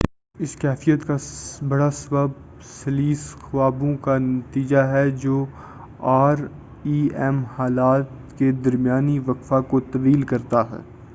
[0.35, 1.15] اس کیفیت کا
[1.69, 2.29] بڑا سبب
[2.69, 5.45] سلیس خوابوں کا نتیجہ ہے جو
[6.13, 6.37] آر
[6.83, 10.81] ای ایم حالات کے درمیانی وقفہ کو طویل کرتا ہے